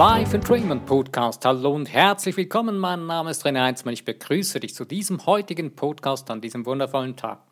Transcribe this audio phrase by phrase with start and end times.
[0.00, 1.44] Live Entrainment Podcast.
[1.44, 2.78] Hallo und herzlich willkommen.
[2.78, 3.92] Mein Name ist René Heinzmann.
[3.92, 7.42] Ich begrüße dich zu diesem heutigen Podcast an diesem wundervollen Tag.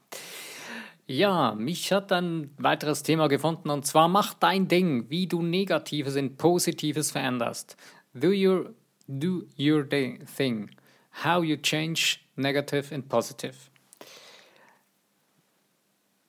[1.07, 6.17] Ja, mich hat ein weiteres Thema gefunden und zwar mach dein Ding, wie du Negatives
[6.17, 7.77] in Positives veränderst.
[8.15, 8.73] Do your,
[9.07, 10.71] do your thing.
[11.23, 13.57] How you change negative in positive.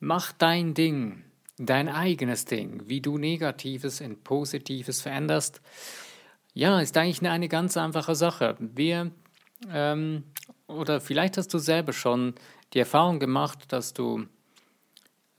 [0.01, 1.23] Mach dein Ding,
[1.57, 5.61] dein eigenes Ding, wie du Negatives in Positives veränderst.
[6.59, 8.57] Ja, ist eigentlich eine, ganz einfache Sache.
[8.59, 9.11] Wir,
[9.71, 10.25] ähm,
[10.67, 12.35] oder vielleicht hast du selber schon
[12.73, 14.25] die Erfahrung gemacht, dass du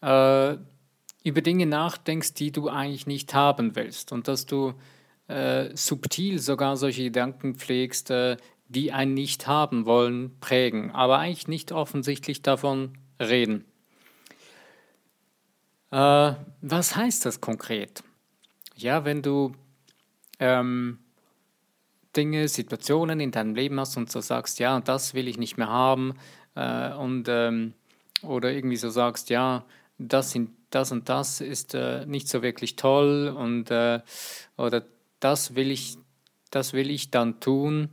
[0.00, 0.56] äh,
[1.22, 4.72] über Dinge nachdenkst, die du eigentlich nicht haben willst und dass du
[5.28, 11.48] äh, subtil sogar solche Gedanken pflegst, äh, die ein nicht haben wollen, prägen, aber eigentlich
[11.48, 13.66] nicht offensichtlich davon reden.
[15.90, 18.02] Äh, was heißt das konkret?
[18.74, 19.52] Ja, wenn du
[20.38, 20.98] ähm,
[22.16, 25.68] Dinge, Situationen in deinem Leben hast und so sagst, ja, das will ich nicht mehr
[25.68, 26.14] haben
[26.54, 27.74] äh, und ähm,
[28.22, 29.64] oder irgendwie so sagst, ja,
[29.98, 34.00] das, sind, das und das ist äh, nicht so wirklich toll und äh,
[34.56, 34.84] oder
[35.20, 35.96] das will ich,
[36.50, 37.88] das will ich dann tun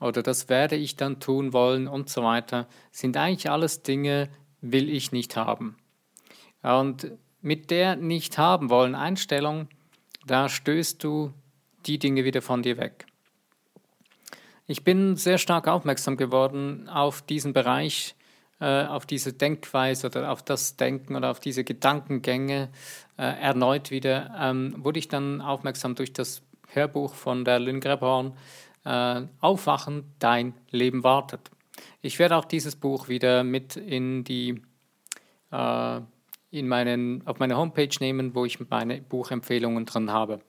[0.00, 4.28] oder das werde ich dann tun wollen und so weiter, sind eigentlich alles Dinge,
[4.60, 5.76] will ich nicht haben.
[6.62, 9.68] Und mit der nicht haben wollen Einstellung,
[10.26, 11.32] da stößt du
[11.86, 13.06] die Dinge wieder von dir weg.
[14.66, 18.14] Ich bin sehr stark aufmerksam geworden auf diesen Bereich
[18.60, 22.70] äh, auf diese Denkweise oder auf das Denken oder auf diese Gedankengänge
[23.18, 28.32] äh, erneut wieder, ähm, wurde ich dann aufmerksam durch das Hörbuch von der Lynn Grebhorn,
[28.84, 31.50] äh, Aufwachen, dein Leben wartet.
[32.00, 34.62] Ich werde auch dieses Buch wieder mit in die
[35.50, 40.40] in meinen, auf meine Homepage nehmen, wo ich meine Buchempfehlungen drin habe.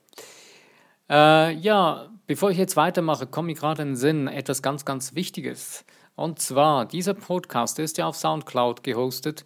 [1.08, 5.14] Äh, ja, bevor ich jetzt weitermache, komme mir gerade in den Sinn etwas ganz, ganz
[5.14, 5.84] Wichtiges.
[6.16, 9.44] Und zwar, dieser Podcast ist ja auf Soundcloud gehostet.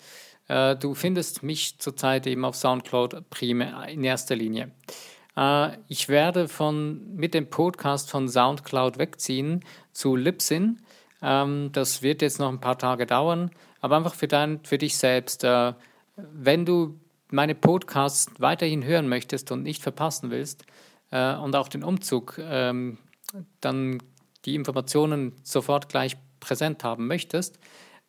[0.49, 4.71] Äh, du findest mich zurzeit eben auf Soundcloud primär in erster Linie.
[5.37, 10.81] Äh, ich werde von, mit dem Podcast von Soundcloud wegziehen zu Libsyn.
[11.23, 13.51] Ähm, das wird jetzt noch ein paar Tage dauern,
[13.81, 15.45] aber einfach für, dein, für dich selbst.
[15.45, 15.75] Äh,
[16.17, 16.99] wenn du
[17.31, 20.65] meine Podcasts weiterhin hören möchtest und nicht verpassen willst
[21.11, 22.99] und auch den Umzug, ähm,
[23.61, 24.03] dann
[24.45, 27.59] die Informationen sofort gleich präsent haben möchtest,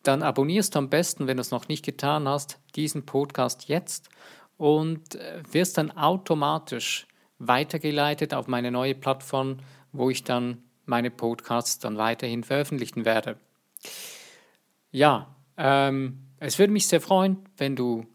[0.03, 4.09] dann abonnierst du am besten, wenn du es noch nicht getan hast, diesen Podcast jetzt
[4.57, 7.07] und äh, wirst dann automatisch
[7.39, 9.57] weitergeleitet auf meine neue Plattform,
[9.91, 13.37] wo ich dann meine Podcasts dann weiterhin veröffentlichen werde.
[14.91, 18.05] Ja, ähm, es würde mich sehr freuen, wenn du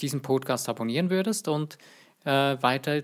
[0.00, 1.78] diesen Podcast abonnieren würdest und
[2.24, 3.02] äh, weiter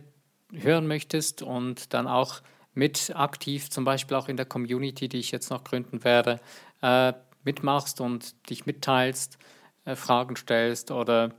[0.53, 2.41] hören möchtest und dann auch
[2.75, 6.41] mit aktiv, zum Beispiel auch in der Community, die ich jetzt noch gründen werde,
[6.83, 7.13] äh,
[7.45, 9.39] mitmachst und dich mitteilst,
[9.85, 11.31] äh, Fragen stellst oder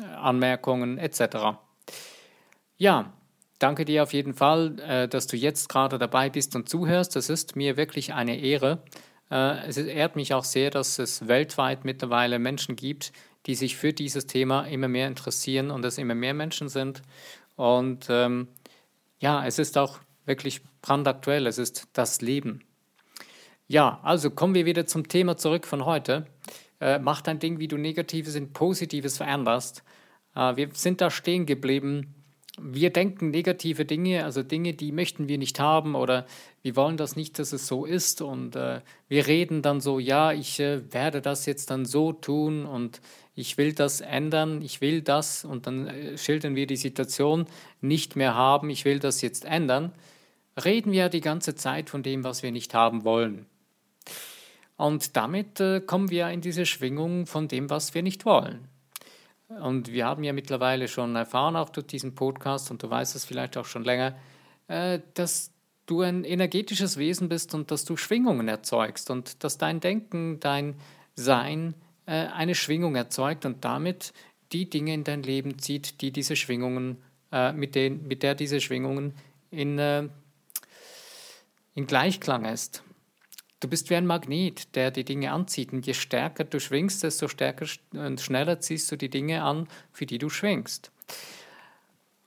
[0.00, 1.58] äh, Anmerkungen etc.
[2.76, 3.12] Ja,
[3.58, 7.16] danke dir auf jeden Fall, äh, dass du jetzt gerade dabei bist und zuhörst.
[7.16, 8.82] Das ist mir wirklich eine Ehre.
[9.30, 13.12] Äh, es ehrt mich auch sehr, dass es weltweit mittlerweile Menschen gibt,
[13.46, 17.02] die sich für dieses Thema immer mehr interessieren und es immer mehr Menschen sind.
[17.56, 18.48] Und ähm,
[19.18, 22.60] ja, es ist auch wirklich brandaktuell, es ist das Leben.
[23.66, 26.26] Ja, also kommen wir wieder zum Thema zurück von heute.
[26.80, 29.82] Äh, mach dein Ding, wie du Negatives in Positives veränderst.
[30.34, 32.14] Äh, wir sind da stehen geblieben.
[32.58, 36.26] Wir denken negative Dinge, also Dinge, die möchten wir nicht haben oder
[36.62, 38.22] wir wollen das nicht, dass es so ist.
[38.22, 42.64] Und äh, wir reden dann so, ja, ich äh, werde das jetzt dann so tun
[42.66, 43.00] und
[43.36, 47.46] ich will das ändern, ich will das und dann äh, schildern wir die Situation
[47.80, 49.92] nicht mehr haben, ich will das jetzt ändern
[50.64, 53.46] reden wir die ganze Zeit von dem, was wir nicht haben wollen.
[54.76, 58.68] Und damit äh, kommen wir in diese Schwingung von dem, was wir nicht wollen.
[59.48, 63.24] Und wir haben ja mittlerweile schon erfahren, auch durch diesen Podcast, und du weißt es
[63.24, 64.16] vielleicht auch schon länger,
[64.68, 65.52] äh, dass
[65.86, 70.74] du ein energetisches Wesen bist und dass du Schwingungen erzeugst und dass dein Denken, dein
[71.14, 71.74] Sein
[72.10, 74.12] eine Schwingung erzeugt und damit
[74.52, 78.60] die Dinge in dein Leben zieht, die diese Schwingungen, äh, mit, den, mit der diese
[78.60, 79.14] Schwingungen
[79.50, 80.08] in äh,
[81.76, 82.82] in Gleichklang ist.
[83.60, 85.72] Du bist wie ein Magnet, der die Dinge anzieht.
[85.72, 90.06] Und je stärker du schwingst, desto stärker und schneller ziehst du die Dinge an, für
[90.06, 90.90] die du schwingst.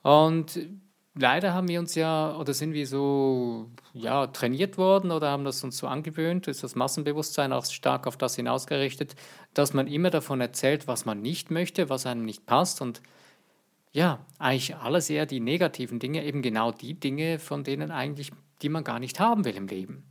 [0.02, 0.58] Und
[1.14, 5.62] leider haben wir uns ja, oder sind wir so ja, trainiert worden oder haben das
[5.64, 9.16] uns so angewöhnt, ist das Massenbewusstsein auch stark auf das hinausgerichtet,
[9.54, 12.80] dass man immer davon erzählt, was man nicht möchte, was einem nicht passt.
[12.80, 13.02] Und
[13.92, 18.30] ja, eigentlich alles eher die negativen Dinge, eben genau die Dinge, von denen eigentlich
[18.62, 20.04] die man gar nicht haben will im Leben.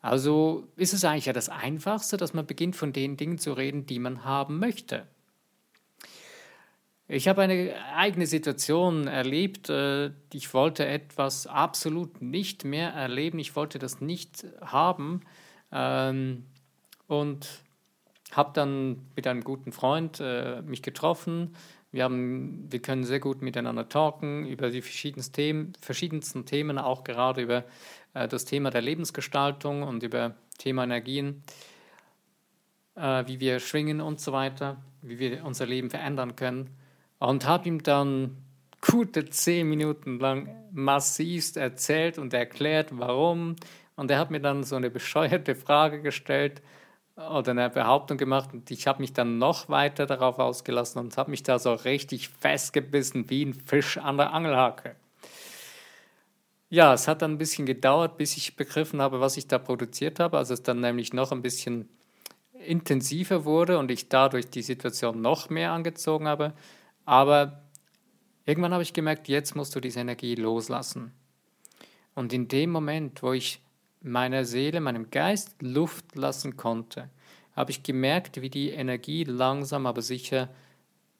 [0.00, 3.86] Also ist es eigentlich ja das Einfachste, dass man beginnt von den Dingen zu reden,
[3.86, 5.06] die man haben möchte.
[7.08, 9.70] Ich habe eine eigene Situation erlebt.
[9.70, 13.38] Äh, ich wollte etwas absolut nicht mehr erleben.
[13.38, 15.20] Ich wollte das nicht haben.
[15.70, 16.46] Ähm,
[17.06, 17.48] und
[18.32, 21.54] habe dann mit einem guten Freund äh, mich getroffen.
[21.92, 27.04] Wir, haben, wir können sehr gut miteinander talken über die verschiedensten Themen, verschiedensten Themen, auch
[27.04, 27.64] gerade über
[28.14, 31.42] äh, das Thema der Lebensgestaltung und über Thema Energien,
[32.94, 36.70] wie wir schwingen und so weiter, wie wir unser Leben verändern können
[37.18, 38.36] und habe ihm dann
[38.80, 43.56] gute zehn Minuten lang massivst erzählt und erklärt, warum.
[43.96, 46.62] Und er hat mir dann so eine bescheuerte Frage gestellt
[47.16, 51.30] oder eine Behauptung gemacht und ich habe mich dann noch weiter darauf ausgelassen und habe
[51.30, 54.96] mich da so richtig festgebissen wie ein Fisch an der Angelhake.
[56.68, 60.20] Ja, es hat dann ein bisschen gedauert, bis ich begriffen habe, was ich da produziert
[60.20, 60.36] habe.
[60.36, 61.88] Also es dann nämlich noch ein bisschen
[62.52, 66.52] intensiver wurde und ich dadurch die Situation noch mehr angezogen habe.
[67.06, 67.62] Aber
[68.44, 71.12] irgendwann habe ich gemerkt, jetzt musst du diese Energie loslassen.
[72.14, 73.62] Und in dem Moment, wo ich
[74.02, 77.08] meiner Seele, meinem Geist Luft lassen konnte,
[77.54, 80.50] habe ich gemerkt, wie die Energie langsam aber sicher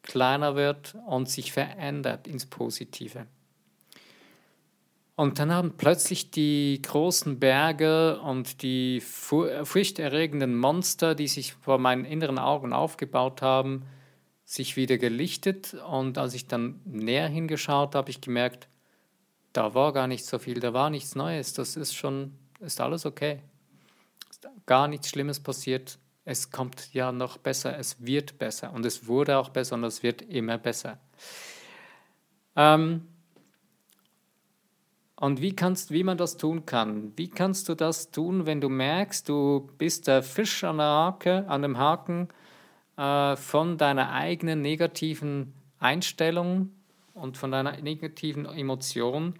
[0.02, 3.26] kleiner wird und sich verändert ins Positive.
[5.16, 12.04] Und dann haben plötzlich die großen Berge und die furchterregenden Monster, die sich vor meinen
[12.04, 13.84] inneren Augen aufgebaut haben,
[14.46, 18.69] sich wieder gelichtet und als ich dann näher hingeschaut habe, ich gemerkt,
[19.52, 23.04] da war gar nicht so viel, da war nichts Neues, das ist schon, ist alles
[23.04, 23.40] okay.
[24.31, 29.08] Ist gar nichts Schlimmes passiert, es kommt ja noch besser, es wird besser und es
[29.08, 30.98] wurde auch besser und es wird immer besser.
[32.54, 33.08] Ähm,
[35.16, 37.12] und wie, kannst, wie man das tun kann?
[37.16, 41.48] Wie kannst du das tun, wenn du merkst, du bist der Fisch an der Hake,
[41.48, 42.28] an dem Haken,
[42.96, 46.70] äh, von deiner eigenen negativen Einstellung
[47.14, 49.34] und von deiner negativen Emotion,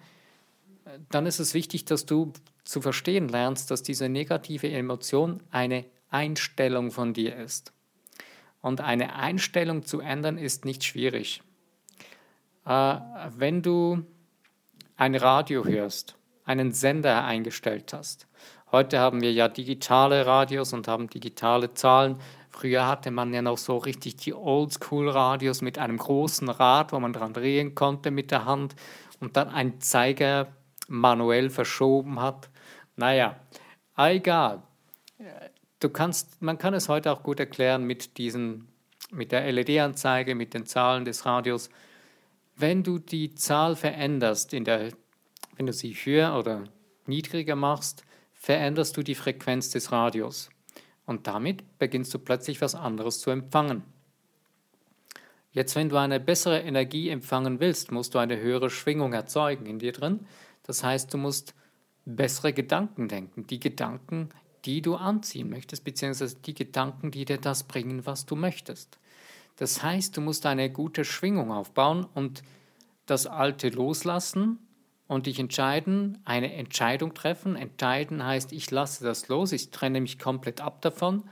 [1.11, 2.33] dann ist es wichtig, dass du
[2.65, 7.73] zu verstehen lernst, dass diese negative Emotion eine Einstellung von dir ist.
[8.61, 11.43] Und eine Einstellung zu ändern ist nicht schwierig.
[12.65, 12.97] Äh,
[13.37, 14.05] wenn du
[14.97, 18.27] ein Radio hörst, einen Sender eingestellt hast,
[18.73, 22.17] heute haben wir ja digitale Radios und haben digitale Zahlen,
[22.57, 27.13] Früher hatte man ja noch so richtig die Oldschool-Radios mit einem großen Rad, wo man
[27.13, 28.75] dran drehen konnte mit der Hand
[29.21, 30.49] und dann ein Zeiger
[30.89, 32.49] manuell verschoben hat.
[32.97, 33.37] Naja,
[33.95, 34.63] egal.
[35.81, 38.69] Du kannst, man kann es heute auch gut erklären mit, diesen,
[39.11, 41.69] mit der LED-Anzeige, mit den Zahlen des Radios.
[42.57, 44.93] Wenn du die Zahl veränderst, in der,
[45.57, 46.65] wenn du sie höher oder
[47.05, 50.49] niedriger machst, veränderst du die Frequenz des Radios.
[51.07, 53.83] Und damit beginnst du plötzlich was anderes zu empfangen.
[55.53, 59.79] Jetzt, wenn du eine bessere Energie empfangen willst, musst du eine höhere Schwingung erzeugen in
[59.79, 60.27] dir drin.
[60.65, 61.55] Das heißt, du musst
[62.05, 64.29] bessere Gedanken denken, die Gedanken,
[64.67, 68.99] die du anziehen möchtest, beziehungsweise die Gedanken, die dir das bringen, was du möchtest.
[69.57, 72.43] Das heißt, du musst eine gute Schwingung aufbauen und
[73.07, 74.59] das Alte loslassen
[75.09, 77.57] und dich entscheiden, eine Entscheidung treffen.
[77.57, 81.25] Entscheiden heißt, ich lasse das los, ich trenne mich komplett ab davon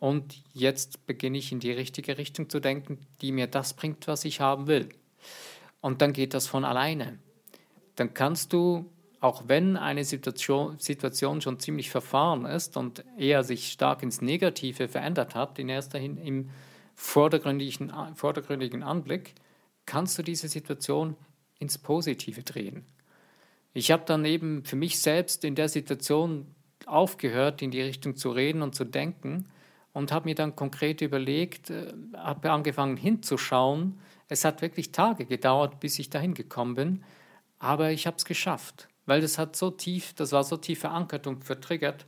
[0.00, 4.24] und jetzt beginne ich in die richtige Richtung zu denken, die mir das bringt, was
[4.24, 4.88] ich haben will.
[5.80, 7.18] Und dann geht das von alleine.
[7.96, 13.70] Dann kannst du, auch wenn eine Situation, Situation schon ziemlich verfahren ist und eher sich
[13.70, 16.50] stark ins Negative verändert hat, in erster Hin im
[16.94, 19.34] vordergründigen, vordergründigen Anblick,
[19.84, 21.16] kannst du diese Situation
[21.58, 22.86] ins Positive drehen.
[23.72, 26.54] Ich habe dann eben für mich selbst in der Situation
[26.86, 29.48] aufgehört, in die Richtung zu reden und zu denken
[29.92, 34.00] und habe mir dann konkret überlegt, äh, habe angefangen hinzuschauen.
[34.28, 37.04] Es hat wirklich Tage gedauert, bis ich dahin gekommen bin,
[37.58, 41.26] aber ich habe es geschafft, weil das hat so tief, das war so tief verankert
[41.26, 42.06] und vertriggert.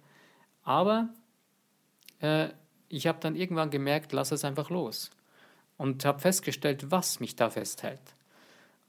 [0.62, 1.10] Aber
[2.20, 2.48] äh,
[2.88, 5.10] ich habe dann irgendwann gemerkt, lass es einfach los
[5.76, 8.00] und habe festgestellt, was mich da festhält.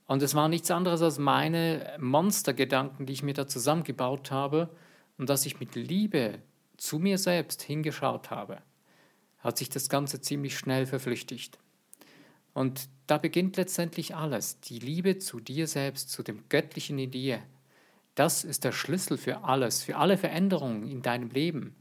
[0.08, 4.70] Und es war nichts anderes als meine Monstergedanken, die ich mir da zusammengebaut habe
[5.18, 6.40] und dass ich mit Liebe
[6.78, 8.62] zu mir selbst hingeschaut habe,
[9.40, 11.58] hat sich das Ganze ziemlich schnell verflüchtigt.
[12.54, 14.60] Und da beginnt letztendlich alles.
[14.62, 17.40] Die Liebe zu dir selbst, zu dem Göttlichen in dir.
[18.16, 21.76] Das ist der Schlüssel für alles, für alle Veränderungen in deinem Leben.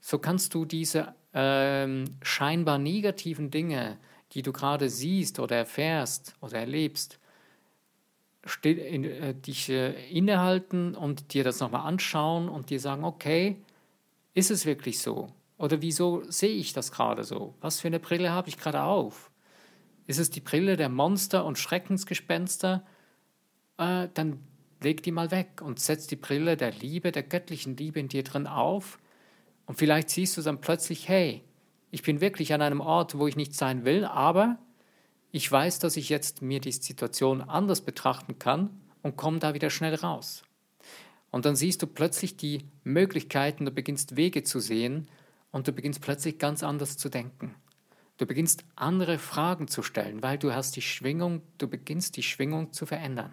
[0.00, 3.98] So kannst du diese ähm, scheinbar negativen Dinge,
[4.32, 7.20] die du gerade siehst oder erfährst oder erlebst,
[8.44, 13.56] still, in, äh, dich äh, innehalten und dir das nochmal anschauen und dir sagen, okay,
[14.34, 15.28] ist es wirklich so?
[15.58, 17.54] Oder wieso sehe ich das gerade so?
[17.60, 19.30] Was für eine Brille habe ich gerade auf?
[20.06, 22.84] Ist es die Brille der Monster und Schreckensgespenster?
[23.78, 24.40] Äh, dann
[24.82, 28.24] leg die mal weg und setz die Brille der Liebe, der göttlichen Liebe in dir
[28.24, 28.98] drin auf.
[29.66, 31.42] Und vielleicht siehst du dann plötzlich, hey,
[31.92, 34.58] ich bin wirklich an einem Ort, wo ich nicht sein will, aber
[35.32, 38.70] ich weiß, dass ich jetzt mir die Situation anders betrachten kann
[39.02, 40.44] und komme da wieder schnell raus.
[41.30, 45.08] Und dann siehst du plötzlich die Möglichkeiten, du beginnst Wege zu sehen
[45.50, 47.54] und du beginnst plötzlich ganz anders zu denken.
[48.18, 52.72] Du beginnst andere Fragen zu stellen, weil du hast die Schwingung, du beginnst die Schwingung
[52.74, 53.32] zu verändern.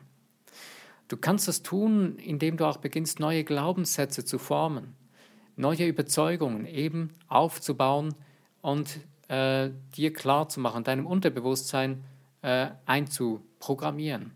[1.10, 4.96] Du kannst das tun, indem du auch beginnst, neue Glaubenssätze zu formen,
[5.58, 8.16] neue Überzeugungen eben aufzubauen
[8.62, 12.04] und äh, dir klar zu machen, deinem Unterbewusstsein
[12.42, 14.32] äh, einzuprogrammieren.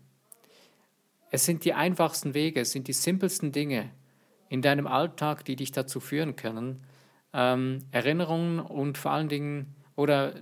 [1.30, 3.90] Es sind die einfachsten Wege, es sind die simpelsten Dinge
[4.48, 6.84] in deinem Alltag, die dich dazu führen können,
[7.32, 10.34] ähm, Erinnerungen und vor allen Dingen oder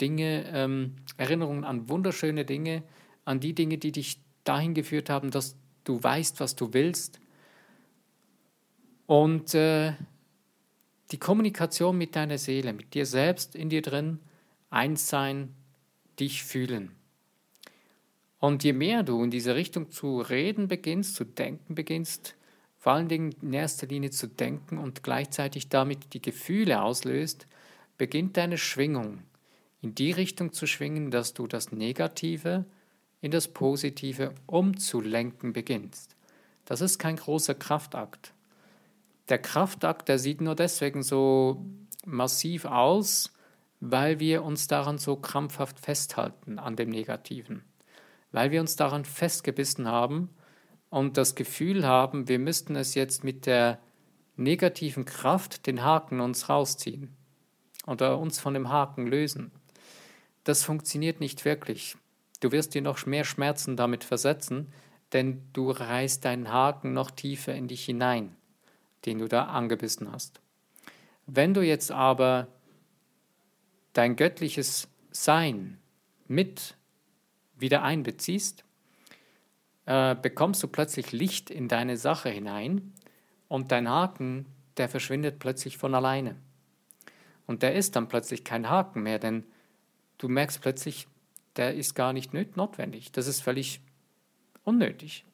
[0.00, 2.84] Dinge, ähm, Erinnerungen an wunderschöne Dinge,
[3.24, 7.18] an die Dinge, die dich dahin geführt haben, dass du weißt, was du willst.
[9.06, 9.94] Und äh,
[11.10, 14.18] die Kommunikation mit deiner Seele, mit dir selbst in dir drin,
[14.70, 15.54] eins sein,
[16.18, 16.92] dich fühlen.
[18.38, 22.34] Und je mehr du in diese Richtung zu reden beginnst, zu denken beginnst,
[22.78, 27.46] vor allen Dingen in erster Linie zu denken und gleichzeitig damit die Gefühle auslöst,
[27.98, 29.22] beginnt deine Schwingung
[29.82, 32.64] in die Richtung zu schwingen, dass du das Negative
[33.20, 36.16] in das Positive umzulenken beginnst.
[36.64, 38.32] Das ist kein großer Kraftakt.
[39.28, 41.66] Der Kraftakt, der sieht nur deswegen so
[42.04, 43.32] massiv aus,
[43.80, 47.64] weil wir uns daran so krampfhaft festhalten, an dem Negativen.
[48.30, 50.30] Weil wir uns daran festgebissen haben
[50.90, 53.80] und das Gefühl haben, wir müssten es jetzt mit der
[54.36, 57.16] negativen Kraft den Haken uns rausziehen
[57.86, 59.50] oder uns von dem Haken lösen.
[60.44, 61.96] Das funktioniert nicht wirklich.
[62.40, 64.72] Du wirst dir noch mehr Schmerzen damit versetzen,
[65.12, 68.35] denn du reißt deinen Haken noch tiefer in dich hinein
[69.06, 70.40] den du da angebissen hast.
[71.26, 72.48] Wenn du jetzt aber
[73.92, 75.78] dein göttliches Sein
[76.28, 76.76] mit
[77.56, 78.64] wieder einbeziehst,
[79.86, 82.92] äh, bekommst du plötzlich Licht in deine Sache hinein
[83.48, 84.46] und dein Haken,
[84.76, 86.36] der verschwindet plötzlich von alleine.
[87.46, 89.44] Und der ist dann plötzlich kein Haken mehr, denn
[90.18, 91.06] du merkst plötzlich,
[91.54, 93.12] der ist gar nicht notwendig.
[93.12, 93.80] Das ist völlig
[94.64, 95.24] unnötig.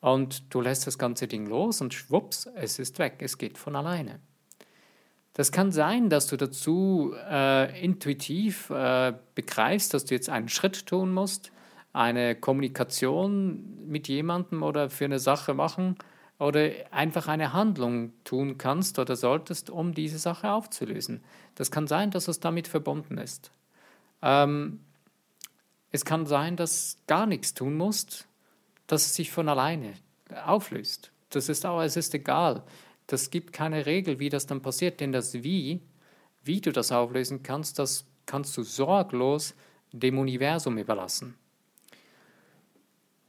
[0.00, 3.76] Und du lässt das ganze Ding los und schwupps, es ist weg, es geht von
[3.76, 4.20] alleine.
[5.32, 10.86] Das kann sein, dass du dazu äh, intuitiv äh, begreifst, dass du jetzt einen Schritt
[10.86, 11.52] tun musst,
[11.92, 15.96] eine Kommunikation mit jemandem oder für eine Sache machen
[16.38, 21.22] oder einfach eine Handlung tun kannst oder solltest, um diese Sache aufzulösen.
[21.54, 23.50] Das kann sein, dass es damit verbunden ist.
[24.22, 24.80] Ähm,
[25.90, 28.26] es kann sein, dass gar nichts tun musst,
[28.86, 29.94] dass es sich von alleine
[30.44, 31.10] auflöst.
[31.30, 32.62] Das ist auch, es ist egal.
[33.06, 35.80] Das gibt keine Regel, wie das dann passiert, denn das Wie,
[36.42, 39.54] wie du das auflösen kannst, das kannst du sorglos
[39.92, 41.36] dem Universum überlassen.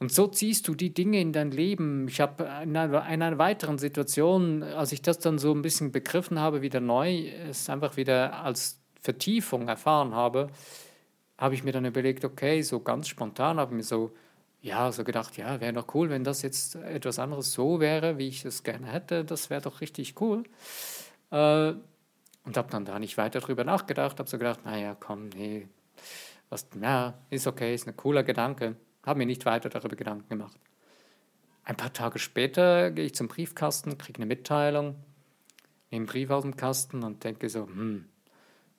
[0.00, 2.06] Und so ziehst du die Dinge in dein Leben.
[2.06, 6.62] Ich habe in einer, weiteren Situation, als ich das dann so ein bisschen begriffen habe,
[6.62, 10.48] wieder neu, es einfach wieder als Vertiefung erfahren habe,
[11.36, 14.12] habe ich mir dann überlegt, okay, so ganz spontan habe ich mir so
[14.60, 18.28] ja, so gedacht, ja, wäre doch cool, wenn das jetzt etwas anderes so wäre, wie
[18.28, 19.24] ich es gerne hätte.
[19.24, 20.44] Das wäre doch richtig cool.
[21.30, 21.74] Äh,
[22.44, 25.68] und habe dann da nicht weiter drüber nachgedacht, habe so gedacht, naja, komm, nee,
[26.48, 28.76] was, ja, ist okay, ist ein cooler Gedanke.
[29.04, 30.58] Habe mir nicht weiter darüber Gedanken gemacht.
[31.64, 34.96] Ein paar Tage später gehe ich zum Briefkasten, kriege eine Mitteilung,
[35.90, 38.06] nehme einen Brief aus dem Kasten und denke so, hm,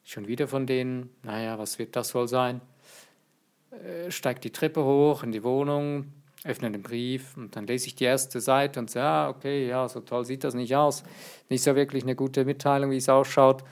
[0.03, 2.62] schon wieder von denen, naja, was wird das wohl sein?
[3.71, 6.11] Äh, steige die Treppe hoch in die Wohnung,
[6.43, 9.88] öffne den Brief und dann lese ich die erste Seite und sage, ah, okay, ja,
[9.88, 11.03] so toll sieht das nicht aus.
[11.49, 13.63] Nicht so wirklich eine gute Mitteilung, wie es ausschaut.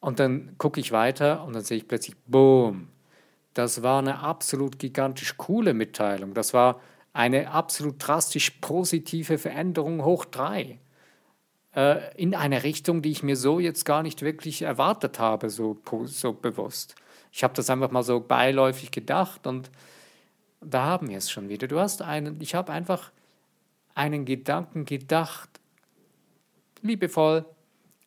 [0.00, 2.88] Und dann gucke ich weiter und dann sehe ich plötzlich, boom,
[3.54, 6.34] das war eine absolut gigantisch coole Mitteilung.
[6.34, 6.80] Das war
[7.12, 10.78] eine absolut drastisch positive Veränderung hoch drei.
[11.74, 15.78] Äh, in eine Richtung, die ich mir so jetzt gar nicht wirklich erwartet habe, so,
[16.04, 16.94] so bewusst.
[17.36, 19.70] Ich habe das einfach mal so beiläufig gedacht und
[20.62, 21.68] da haben wir es schon wieder.
[21.68, 23.12] Du hast einen, ich habe einfach
[23.94, 25.50] einen Gedanken gedacht,
[26.80, 27.44] liebevoll,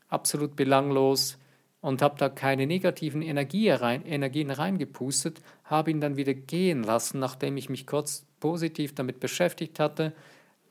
[0.07, 1.37] absolut belanglos
[1.79, 7.19] und habe da keine negativen Energie rein, Energien reingepustet, habe ihn dann wieder gehen lassen,
[7.19, 10.11] nachdem ich mich kurz positiv damit beschäftigt hatte,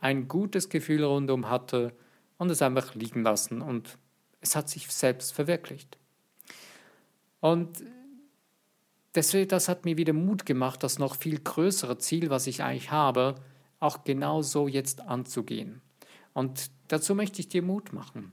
[0.01, 1.93] ein gutes Gefühl rundum hatte
[2.39, 3.99] und es einfach liegen lassen und
[4.41, 5.97] es hat sich selbst verwirklicht.
[7.39, 7.85] Und
[9.19, 12.93] deswegen, das hat mir wieder Mut gemacht, das noch viel größere Ziel, was ich eigentlich
[12.93, 13.35] habe,
[13.81, 15.81] auch genau so jetzt anzugehen.
[16.33, 18.33] Und dazu möchte ich dir Mut machen.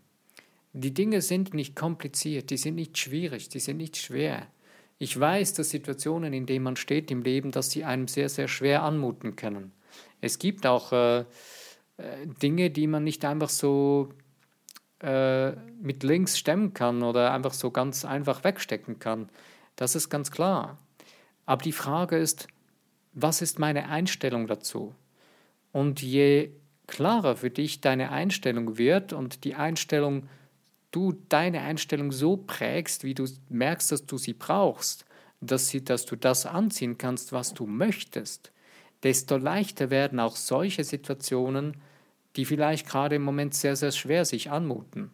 [0.74, 4.48] Die Dinge sind nicht kompliziert, die sind nicht schwierig, die sind nicht schwer.
[4.98, 8.48] Ich weiß, dass Situationen, in denen man steht im Leben, dass sie einem sehr, sehr
[8.48, 9.72] schwer anmuten können.
[10.22, 11.26] Es gibt auch äh, äh
[12.42, 14.10] Dinge, die man nicht einfach so
[15.00, 15.52] äh,
[15.82, 19.30] mit links stemmen kann oder einfach so ganz einfach wegstecken kann.
[19.76, 20.78] Das ist ganz klar.
[21.46, 22.48] Aber die Frage ist,
[23.14, 24.94] was ist meine Einstellung dazu?
[25.72, 26.52] Und je
[26.88, 30.28] klarer für dich deine Einstellung wird und die Einstellung,
[30.92, 35.06] du deine Einstellung so prägst, wie du merkst, dass du sie brauchst,
[35.42, 38.52] dass, sie, dass du das anziehen kannst, was du möchtest,
[39.04, 41.78] desto leichter werden auch solche Situationen,
[42.36, 45.12] die vielleicht gerade im Moment sehr, sehr schwer sich anmuten.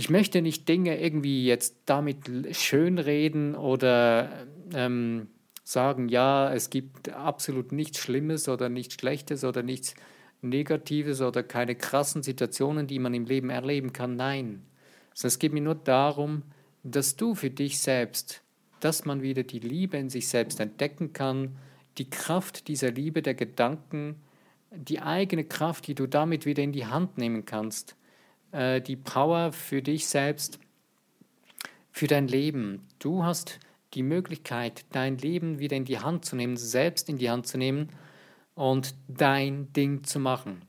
[0.00, 5.28] Ich möchte nicht Dinge irgendwie jetzt damit schönreden oder ähm,
[5.62, 9.94] sagen, ja, es gibt absolut nichts Schlimmes oder nichts Schlechtes oder nichts
[10.40, 14.16] Negatives oder keine krassen Situationen, die man im Leben erleben kann.
[14.16, 14.62] Nein,
[15.22, 16.44] es geht mir nur darum,
[16.82, 18.40] dass du für dich selbst,
[18.80, 21.58] dass man wieder die Liebe in sich selbst entdecken kann,
[21.98, 24.16] die Kraft dieser Liebe der Gedanken,
[24.70, 27.96] die eigene Kraft, die du damit wieder in die Hand nehmen kannst,
[28.52, 30.58] äh, die Power für dich selbst,
[31.90, 32.86] für dein Leben.
[32.98, 33.58] Du hast
[33.94, 37.58] die Möglichkeit, dein Leben wieder in die Hand zu nehmen, selbst in die Hand zu
[37.58, 37.88] nehmen
[38.54, 40.62] und dein Ding zu machen.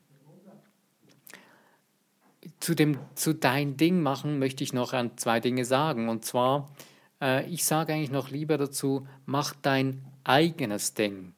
[2.59, 6.09] Zu, dem, zu dein Ding machen möchte ich noch zwei Dinge sagen.
[6.09, 6.71] Und zwar,
[7.21, 11.33] äh, ich sage eigentlich noch lieber dazu, mach dein eigenes Ding.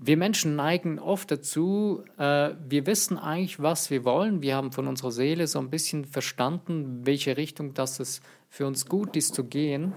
[0.00, 4.42] Wir Menschen neigen oft dazu, äh, wir wissen eigentlich, was wir wollen.
[4.42, 8.86] Wir haben von unserer Seele so ein bisschen verstanden, welche Richtung das es für uns
[8.86, 9.92] gut ist zu gehen,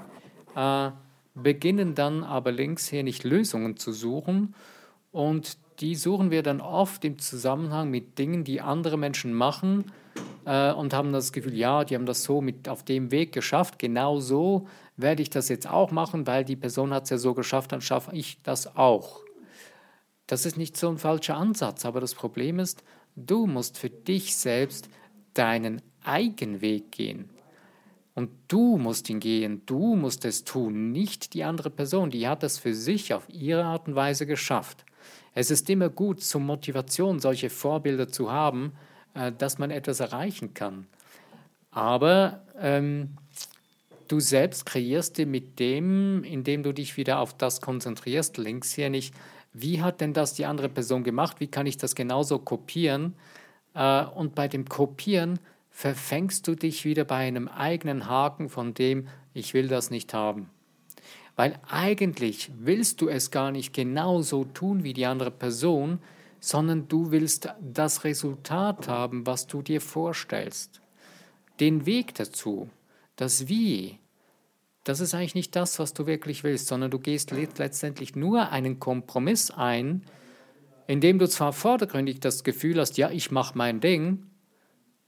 [0.55, 0.89] äh,
[1.35, 4.55] beginnen dann aber links hier nicht Lösungen zu suchen.
[5.11, 9.91] Und die suchen wir dann oft im Zusammenhang mit Dingen, die andere Menschen machen
[10.45, 13.77] äh, und haben das Gefühl, ja, die haben das so mit auf dem Weg geschafft.
[13.77, 17.35] Genau so werde ich das jetzt auch machen, weil die Person hat es ja so
[17.35, 19.21] geschafft, dann schaffe ich das auch.
[20.31, 22.85] Das ist nicht so ein falscher Ansatz, aber das Problem ist,
[23.17, 24.87] du musst für dich selbst
[25.33, 27.29] deinen Eigenweg gehen.
[28.15, 32.43] Und du musst ihn gehen, du musst es tun, nicht die andere Person, die hat
[32.43, 34.85] das für sich auf ihre Art und Weise geschafft.
[35.33, 38.71] Es ist immer gut, zur Motivation solche Vorbilder zu haben,
[39.13, 40.87] äh, dass man etwas erreichen kann.
[41.71, 43.17] Aber ähm,
[44.07, 48.89] du selbst kreierst dir mit dem, indem du dich wieder auf das konzentrierst, links hier
[48.89, 49.13] nicht,
[49.53, 53.15] wie hat denn das die andere Person gemacht, wie kann ich das genauso kopieren?
[53.73, 59.07] Äh, und bei dem Kopieren verfängst du dich wieder bei einem eigenen Haken von dem,
[59.33, 60.49] ich will das nicht haben.
[61.35, 65.99] Weil eigentlich willst du es gar nicht genauso tun wie die andere Person,
[66.39, 70.81] sondern du willst das Resultat haben, was du dir vorstellst.
[71.59, 72.69] Den Weg dazu,
[73.15, 74.00] das Wie,
[74.83, 78.79] das ist eigentlich nicht das, was du wirklich willst, sondern du gehst letztendlich nur einen
[78.79, 80.03] Kompromiss ein,
[80.87, 84.25] indem du zwar vordergründig das Gefühl hast, ja, ich mache mein Ding,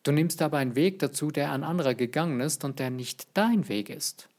[0.03, 3.67] du nimmst aber einen Weg dazu, der ein anderer gegangen ist und der nicht dein
[3.67, 4.29] Weg ist.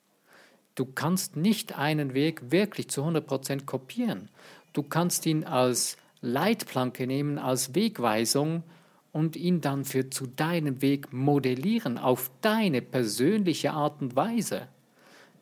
[0.77, 4.29] Du kannst nicht einen Weg wirklich zu 100% kopieren.
[4.73, 8.65] Du kannst ihn als Leitplanke nehmen, als Wegweisung
[9.13, 14.67] und ihn dann für zu deinem Weg modellieren auf deine persönliche Art und Weise.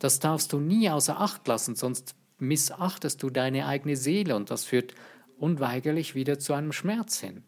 [0.02, 4.64] Das darfst du nie außer Acht lassen, sonst missachtest du deine eigene Seele und das
[4.64, 4.94] führt
[5.38, 7.44] unweigerlich wieder zu einem Schmerz hin.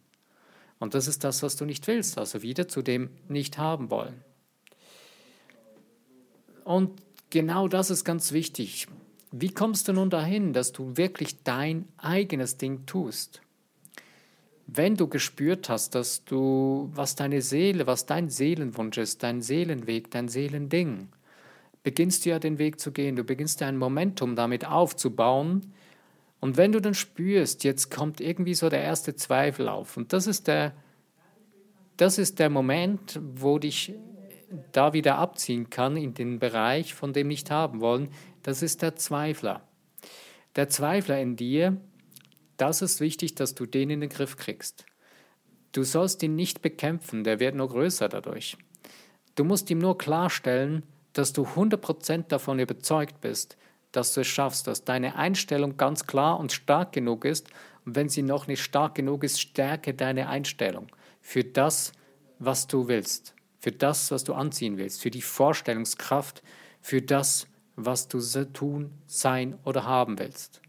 [0.79, 4.23] Und das ist das, was du nicht willst, also wieder zu dem nicht haben wollen.
[6.63, 6.93] Und
[7.31, 8.87] genau das ist ganz wichtig.
[9.33, 13.43] Wie kommst du nun dahin, dass du wirklich dein eigenes Ding tust?
[14.69, 20.13] Wenn du gespürt hast, dass du, was deine Seele, was dein Seelenwunsch ist, dein Seelenweg,
[20.13, 21.09] dein Seelending,
[21.85, 25.73] beginnst du ja den Weg zu gehen, du beginnst ja ein Momentum damit aufzubauen.
[26.41, 30.27] Und wenn du dann spürst, jetzt kommt irgendwie so der erste Zweifel auf, und das
[30.27, 30.73] ist der,
[31.97, 33.95] das ist der Moment, wo dich
[34.73, 38.09] da wieder abziehen kann in den Bereich von dem nicht haben wollen,
[38.43, 39.63] das ist der Zweifler.
[40.57, 41.77] Der Zweifler in dir,
[42.57, 44.87] das ist wichtig, dass du den in den Griff kriegst.
[45.73, 48.57] Du sollst ihn nicht bekämpfen, der wird nur größer dadurch.
[49.35, 53.57] Du musst ihm nur klarstellen, dass du 100% davon überzeugt bist,
[53.93, 57.49] dass du es schaffst, dass deine Einstellung ganz klar und stark genug ist.
[57.87, 60.89] Und wenn sie noch nicht stark genug ist, stärke deine Einstellung
[61.21, 61.93] für das,
[62.39, 66.43] was du willst, für das, was du anziehen willst, für die Vorstellungskraft,
[66.81, 67.47] für das,
[67.77, 68.21] was du
[68.53, 70.61] tun, sein oder haben willst.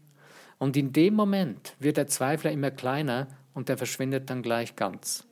[0.58, 5.25] Und in dem Moment wird der Zweifler immer kleiner und der verschwindet dann gleich ganz.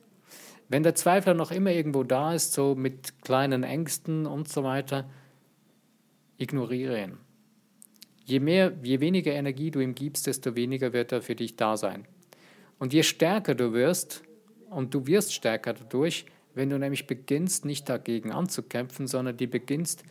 [0.67, 5.09] Wenn der Zweifler noch immer irgendwo da ist, so mit kleinen Ängsten und so weiter,
[6.37, 7.17] ignoriere ihn.
[8.25, 11.77] Je mehr, je weniger Energie du ihm gibst, desto weniger wird er für dich da
[11.77, 12.07] sein.
[12.79, 14.23] Und je stärker du wirst,
[14.69, 16.25] und du wirst stärker dadurch,
[16.55, 20.03] wenn du nämlich beginnst, nicht dagegen anzukämpfen, sondern die beginnst,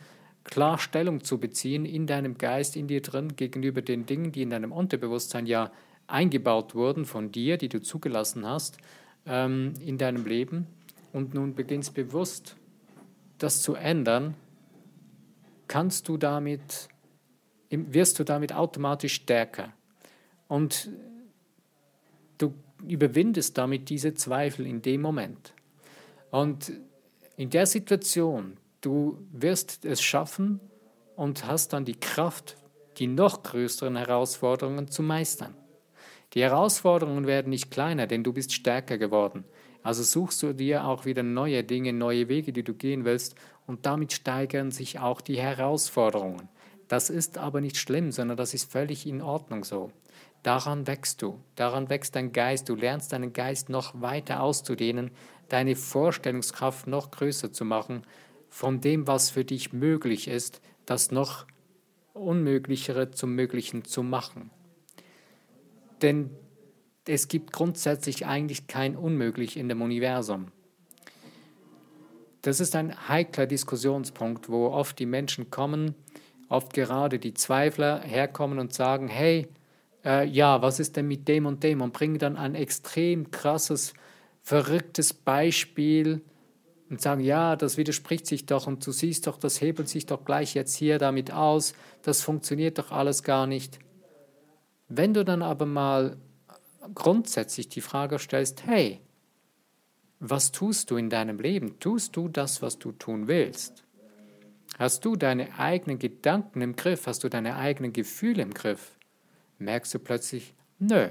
[0.45, 4.51] klar Stellung zu beziehen in deinem Geist, in dir drin, gegenüber den Dingen, die in
[4.51, 5.71] deinem Unterbewusstsein ja
[6.07, 8.77] eingebaut wurden von dir, die du zugelassen hast
[9.25, 10.67] ähm, in deinem Leben.
[11.13, 12.55] Und nun beginnst bewusst,
[13.37, 14.35] das zu ändern,
[15.67, 16.89] kannst du damit,
[17.69, 19.73] wirst du damit automatisch stärker.
[20.47, 20.89] Und
[22.37, 22.53] du
[22.87, 25.53] überwindest damit diese Zweifel in dem Moment.
[26.31, 26.73] Und
[27.37, 30.59] in der Situation, du wirst es schaffen
[31.15, 32.57] und hast dann die Kraft,
[32.97, 35.55] die noch größeren Herausforderungen zu meistern.
[36.35, 39.45] Die Herausforderungen werden nicht kleiner, denn du bist stärker geworden.
[39.83, 43.35] Also suchst du dir auch wieder neue Dinge, neue Wege, die du gehen willst,
[43.67, 46.49] und damit steigern sich auch die Herausforderungen.
[46.87, 49.91] Das ist aber nicht schlimm, sondern das ist völlig in Ordnung so.
[50.43, 55.11] Daran wächst du, daran wächst dein Geist, du lernst deinen Geist noch weiter auszudehnen,
[55.49, 58.03] deine Vorstellungskraft noch größer zu machen,
[58.49, 61.47] von dem, was für dich möglich ist, das noch
[62.13, 64.51] Unmöglichere zum Möglichen zu machen.
[66.01, 66.29] Denn
[67.07, 70.47] es gibt grundsätzlich eigentlich kein Unmöglich in dem Universum.
[72.41, 75.95] Das ist ein heikler Diskussionspunkt, wo oft die Menschen kommen,
[76.47, 79.47] oft gerade die Zweifler herkommen und sagen, hey,
[80.03, 81.81] äh, ja, was ist denn mit dem und dem?
[81.81, 83.93] Und bringen dann ein extrem krasses,
[84.43, 86.21] verrücktes Beispiel
[86.89, 90.23] und sagen, ja, das widerspricht sich doch und du siehst doch, das hebelt sich doch
[90.23, 93.79] gleich jetzt hier damit aus, das funktioniert doch alles gar nicht.
[94.87, 96.17] Wenn du dann aber mal
[96.93, 99.01] grundsätzlich die Frage stellst, hey,
[100.19, 101.79] was tust du in deinem Leben?
[101.79, 103.83] Tust du das, was du tun willst?
[104.77, 107.07] Hast du deine eigenen Gedanken im Griff?
[107.07, 108.95] Hast du deine eigenen Gefühle im Griff?
[109.57, 111.09] merkst du plötzlich, nö,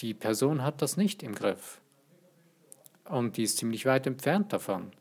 [0.00, 1.80] die Person hat das nicht im Griff.
[3.04, 4.92] Und die ist ziemlich weit entfernt davon.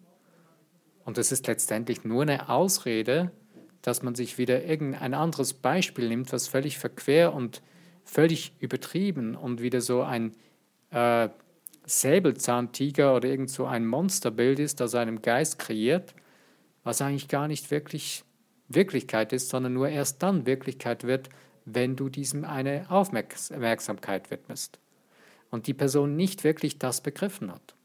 [1.05, 3.31] Und es ist letztendlich nur eine Ausrede,
[3.81, 7.61] dass man sich wieder irgendein anderes Beispiel nimmt, was völlig verquer und
[8.03, 10.35] völlig übertrieben und wieder so ein
[10.91, 11.29] äh,
[11.85, 16.13] Säbelzahntiger oder irgend so ein Monsterbild ist, das einem Geist kreiert,
[16.83, 18.23] was eigentlich gar nicht wirklich
[18.67, 21.29] Wirklichkeit ist, sondern nur erst dann Wirklichkeit wird,
[21.65, 24.79] wenn du diesem eine Aufmerksamkeit widmest
[25.49, 27.75] und die Person nicht wirklich das begriffen hat.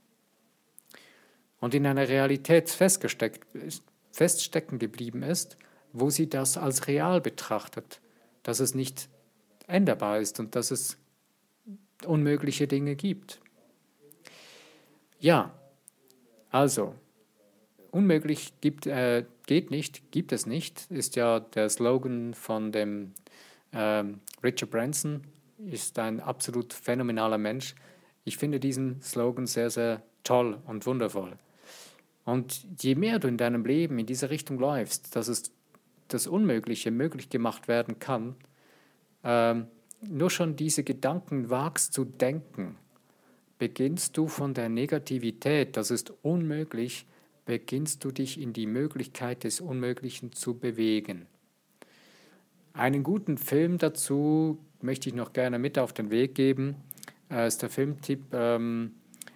[1.59, 5.56] Und in einer Realität feststecken geblieben ist,
[5.98, 8.00] wo sie das als real betrachtet,
[8.42, 9.09] dass es nicht
[9.66, 10.98] änderbar ist und dass es
[12.04, 13.40] unmögliche Dinge gibt.
[15.18, 15.54] Ja,
[16.50, 16.94] also,
[17.90, 23.14] unmöglich gibt, äh, geht nicht, gibt es nicht, ist ja der Slogan von dem
[23.72, 25.22] ähm, Richard Branson
[25.59, 27.74] ist ein absolut phänomenaler Mensch.
[28.24, 31.38] Ich finde diesen Slogan sehr, sehr toll und wundervoll.
[32.24, 35.52] Und je mehr du in deinem Leben in diese Richtung läufst, dass es
[36.09, 38.37] das Unmögliche möglich gemacht werden kann,
[39.25, 39.66] ähm,
[40.01, 42.77] nur schon diese Gedanken wagst zu denken,
[43.59, 47.07] beginnst du von der Negativität, das ist unmöglich,
[47.45, 51.27] beginnst du dich in die Möglichkeit des Unmöglichen zu bewegen.
[52.73, 56.77] Einen guten Film dazu möchte ich noch gerne mit auf den Weg geben.
[57.31, 58.95] Äh, ist der Filmtipp ähm,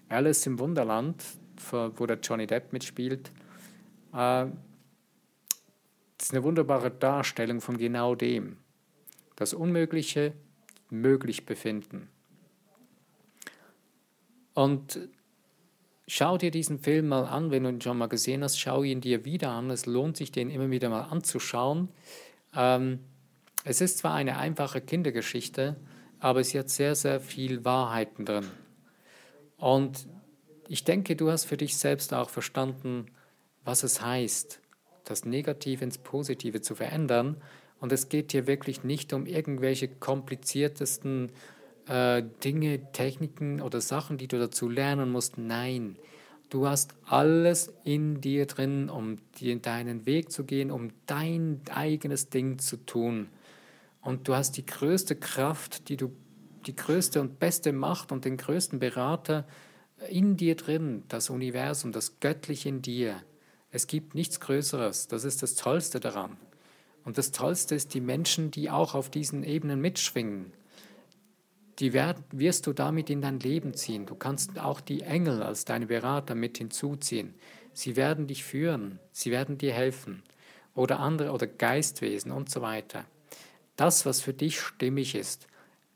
[0.08, 1.24] Alice im Wunderland,
[1.70, 3.30] wo der Johnny Depp mitspielt.
[4.12, 4.46] Äh,
[6.20, 8.58] das ist eine wunderbare Darstellung von genau dem.
[9.36, 10.34] Das Unmögliche
[10.90, 12.10] möglich befinden.
[14.52, 15.08] Und
[16.06, 19.00] schau dir diesen Film mal an, wenn du ihn schon mal gesehen hast, schau ihn
[19.00, 19.70] dir wieder an.
[19.70, 21.88] Es lohnt sich, den immer wieder mal anzuschauen.
[22.54, 22.98] Ähm,
[23.64, 25.76] es ist zwar eine einfache Kindergeschichte,
[26.18, 28.46] aber sie hat sehr, sehr viel Wahrheiten drin.
[29.56, 30.06] Und
[30.68, 33.06] ich denke, du hast für dich selbst auch verstanden,
[33.64, 34.59] was es heißt,
[35.10, 37.36] das Negative ins Positive zu verändern.
[37.80, 41.30] Und es geht hier wirklich nicht um irgendwelche kompliziertesten
[41.88, 45.38] äh, Dinge, Techniken oder Sachen, die du dazu lernen musst.
[45.38, 45.96] Nein,
[46.50, 52.28] Du hast alles in dir drin, um dir deinen Weg zu gehen, um dein eigenes
[52.28, 53.28] Ding zu tun.
[54.00, 56.10] Und du hast die größte Kraft, die du,
[56.66, 59.46] die größte und beste Macht und den größten Berater
[60.08, 63.22] in dir drin, das Universum, das Göttliche in dir.
[63.72, 65.08] Es gibt nichts Größeres.
[65.08, 66.36] Das ist das Tollste daran.
[67.04, 70.52] Und das Tollste ist die Menschen, die auch auf diesen Ebenen mitschwingen.
[71.78, 74.04] Die wirst du damit in dein Leben ziehen.
[74.04, 77.34] Du kannst auch die Engel als deine Berater mit hinzuziehen.
[77.72, 80.22] Sie werden dich führen, sie werden dir helfen.
[80.74, 83.04] Oder andere oder Geistwesen und so weiter.
[83.76, 85.46] Das, was für dich stimmig ist,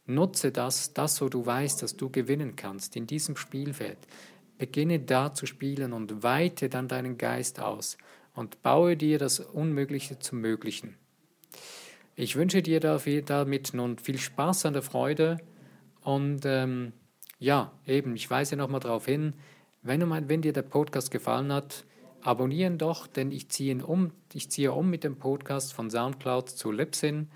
[0.06, 3.98] nutze das, das, wo du weißt, dass du gewinnen kannst in diesem Spielfeld.
[4.58, 7.98] Beginne da zu spielen und weite dann deinen Geist aus
[8.34, 10.96] und baue dir das Unmögliche zum Möglichen.
[12.16, 15.38] Ich wünsche dir damit nun viel Spaß an der Freude
[16.02, 16.92] und ähm,
[17.38, 19.34] ja, eben, ich weise nochmal darauf hin,
[19.82, 21.84] wenn, du mein, wenn dir der Podcast gefallen hat,
[22.22, 26.72] abonnieren doch, denn ich ziehe um, ich ziehe um mit dem Podcast von Soundcloud zu
[26.72, 27.28] Libsyn.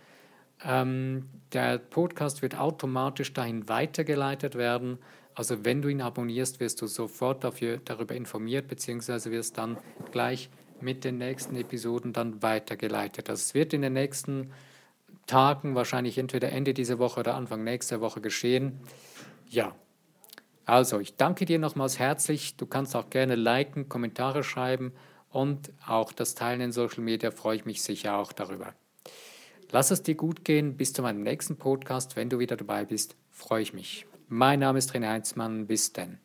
[0.65, 4.99] Ähm, der Podcast wird automatisch dahin weitergeleitet werden
[5.39, 9.79] also wenn du ihn abonnierst, wirst du sofort dafür, darüber informiert, beziehungsweise wirst dann
[10.11, 13.29] gleich mit den nächsten Episoden dann weitergeleitet.
[13.29, 14.51] Das wird in den nächsten
[15.29, 18.81] Tagen, wahrscheinlich entweder Ende dieser Woche oder Anfang nächster Woche geschehen.
[19.49, 19.77] Ja,
[20.65, 22.57] also ich danke dir nochmals herzlich.
[22.57, 24.93] Du kannst auch gerne liken, Kommentare schreiben
[25.31, 28.75] und auch das Teilen in Social Media freue ich mich sicher auch darüber.
[29.71, 30.77] Lass es dir gut gehen.
[30.77, 32.17] Bis zu meinem nächsten Podcast.
[32.17, 34.08] Wenn du wieder dabei bist, freue ich mich.
[34.31, 35.67] Mein Name ist René Heinzmann.
[35.67, 36.19] Bis denn.